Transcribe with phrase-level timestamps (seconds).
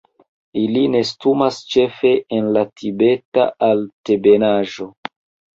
[0.61, 4.91] Ili nestumas ĉefe en la Tibeta Altebenaĵo.